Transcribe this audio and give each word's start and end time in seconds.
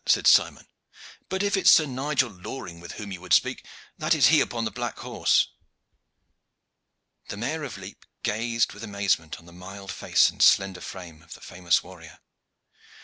said 0.07 0.25
Simon. 0.25 0.65
"But 1.29 1.43
if 1.43 1.55
it 1.55 1.65
is 1.65 1.69
Sir 1.73 1.85
Nigel 1.85 2.31
Loring 2.31 2.79
with 2.79 2.93
whom 2.93 3.11
you 3.11 3.21
would 3.21 3.33
speak, 3.35 3.63
that 3.99 4.15
is 4.15 4.29
he 4.29 4.41
upon 4.41 4.65
the 4.65 4.71
black 4.71 4.97
horse." 4.97 5.49
The 7.27 7.37
Mayor 7.37 7.63
of 7.63 7.77
Lepe 7.77 8.07
gazed 8.23 8.73
with 8.73 8.83
amazement 8.83 9.37
on 9.37 9.45
the 9.45 9.53
mild 9.53 9.91
face 9.91 10.27
and 10.31 10.41
slender 10.41 10.81
frame 10.81 11.21
of 11.21 11.35
the 11.35 11.39
famous 11.41 11.83
warrior. 11.83 12.17